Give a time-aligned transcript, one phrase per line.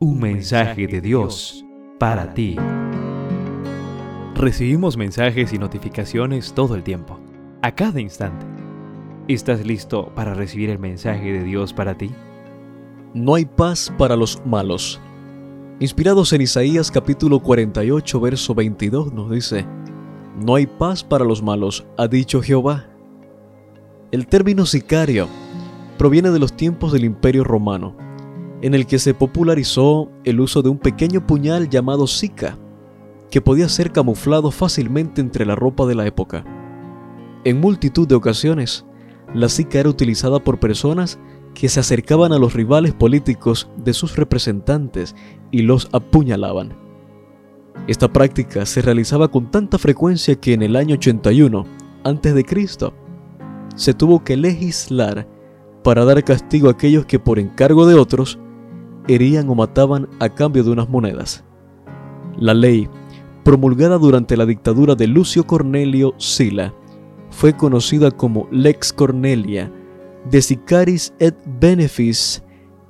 [0.00, 1.64] Un mensaje de Dios
[1.98, 2.54] para ti.
[4.36, 7.18] Recibimos mensajes y notificaciones todo el tiempo,
[7.62, 8.46] a cada instante.
[9.26, 12.12] ¿Estás listo para recibir el mensaje de Dios para ti?
[13.12, 15.00] No hay paz para los malos.
[15.80, 19.66] Inspirados en Isaías capítulo 48, verso 22 nos dice,
[20.46, 22.86] No hay paz para los malos, ha dicho Jehová.
[24.12, 25.26] El término sicario
[25.98, 28.07] proviene de los tiempos del Imperio Romano
[28.62, 32.58] en el que se popularizó el uso de un pequeño puñal llamado sica,
[33.30, 36.44] que podía ser camuflado fácilmente entre la ropa de la época.
[37.44, 38.84] En multitud de ocasiones,
[39.34, 41.18] la sica era utilizada por personas
[41.54, 45.14] que se acercaban a los rivales políticos de sus representantes
[45.50, 46.76] y los apuñalaban.
[47.86, 51.64] Esta práctica se realizaba con tanta frecuencia que en el año 81
[52.04, 52.46] a.C.
[53.76, 55.28] se tuvo que legislar
[55.84, 58.38] para dar castigo a aquellos que por encargo de otros
[59.08, 61.44] herían o mataban a cambio de unas monedas.
[62.36, 62.88] La ley,
[63.42, 66.72] promulgada durante la dictadura de Lucio Cornelio Sila,
[67.30, 69.72] fue conocida como Lex Cornelia
[70.30, 72.42] de Sicaris et Benefice,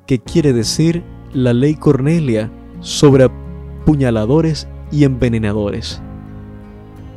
[0.06, 2.50] que quiere decir la ley Cornelia
[2.81, 6.03] sobre apuñaladores y envenenadores.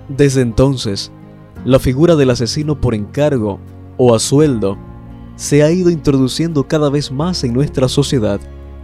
[0.10, 1.12] Desde entonces,
[1.66, 3.60] la figura del asesino por encargo
[3.98, 4.78] o a sueldo
[5.36, 8.40] se ha ido introduciendo cada vez más en nuestra sociedad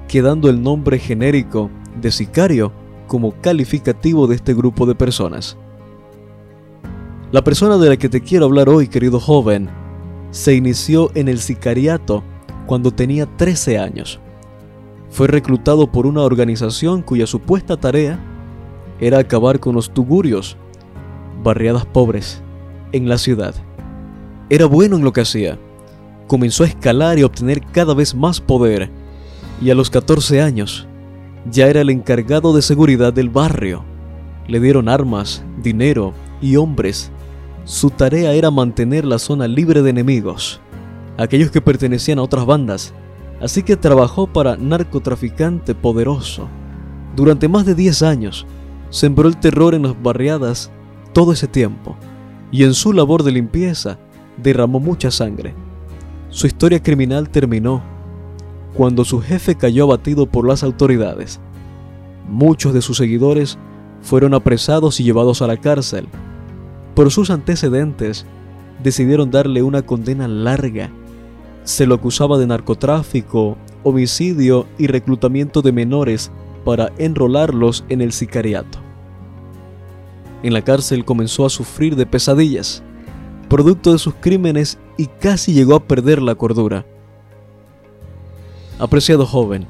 [0.08, 1.70] quedando el nombre genérico
[2.00, 2.72] de sicario
[3.08, 5.58] como calificativo de este grupo de personas.
[7.32, 9.70] La persona de la que te quiero hablar hoy, querido joven,
[10.32, 12.24] se inició en el sicariato
[12.66, 14.20] cuando tenía 13 años.
[15.10, 18.20] Fue reclutado por una organización cuya supuesta tarea
[19.00, 20.58] era acabar con los tugurios,
[21.44, 22.42] barriadas pobres,
[22.92, 23.56] en la ciudad.
[24.50, 25.60] Era bueno en lo que hacía.
[26.28, 28.90] Comenzó a escalar y obtener cada vez más poder
[29.62, 30.88] y a los 14 años
[31.50, 33.84] ya era el encargado de seguridad del barrio.
[34.48, 37.12] Le dieron armas, dinero y hombres.
[37.64, 40.62] Su tarea era mantener la zona libre de enemigos,
[41.18, 42.94] aquellos que pertenecían a otras bandas,
[43.42, 46.48] así que trabajó para narcotraficante poderoso.
[47.16, 48.46] Durante más de 10 años,
[48.90, 50.72] sembró el terror en las barriadas
[51.14, 51.98] todo ese tiempo,
[52.52, 54.00] y en su labor de limpieza
[54.38, 55.56] derramó mucha sangre.
[56.30, 57.82] Su historia criminal terminó
[58.74, 61.40] cuando su jefe cayó abatido por las autoridades.
[62.28, 63.58] Muchos de sus seguidores
[64.02, 66.08] fueron apresados y llevados a la cárcel.
[66.94, 68.26] Por sus antecedentes,
[68.84, 70.90] decidieron darle una condena larga.
[71.64, 76.32] Se lo acusaba de narcotráfico, homicidio y reclutamiento de menores
[76.64, 78.80] para enrolarlos en el sicariato.
[80.44, 82.84] En la cárcel comenzó a sufrir de pesadillas,
[83.50, 86.86] producto de sus crímenes y casi llegó a perder la cordura.
[88.80, 89.66] Apreciado joven,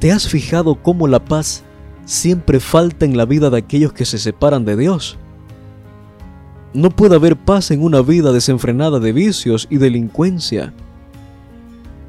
[0.00, 1.62] ¿te has fijado cómo la paz
[2.04, 5.16] siempre falta en la vida de aquellos que se separan de Dios?
[6.74, 10.72] No puede haber paz en una vida desenfrenada de vicios y delincuencia.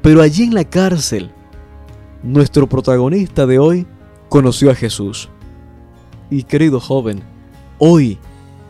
[0.02, 1.30] Pero allí en la cárcel,
[2.22, 3.86] nuestro protagonista de hoy
[4.28, 5.28] conoció a Jesús.
[6.30, 7.22] Y querido joven,
[7.78, 8.18] hoy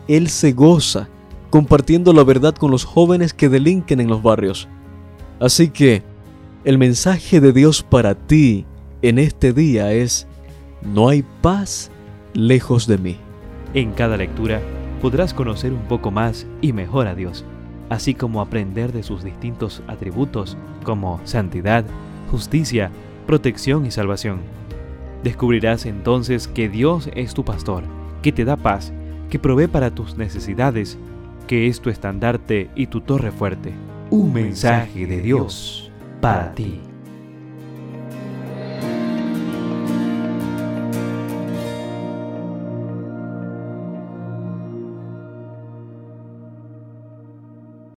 [0.07, 1.09] Él se goza
[1.49, 4.67] compartiendo la verdad con los jóvenes que delinquen en los barrios.
[5.39, 6.10] Así que,
[6.63, 8.65] el mensaje de Dios para ti
[9.01, 10.27] en este día es,
[10.83, 11.89] no hay paz
[12.33, 13.17] lejos de mí.
[13.73, 14.61] En cada lectura
[15.01, 17.45] podrás conocer un poco más y mejor a Dios,
[17.89, 21.83] así como aprender de sus distintos atributos como santidad,
[22.29, 22.91] justicia,
[23.25, 24.41] protección y salvación.
[25.23, 27.83] Descubrirás entonces que Dios es tu pastor,
[28.21, 28.93] que te da paz,
[29.31, 30.99] que provee para tus necesidades,
[31.47, 33.73] que es tu estandarte y tu torre fuerte.
[34.11, 35.90] Un mensaje de Dios
[36.21, 36.90] para ti.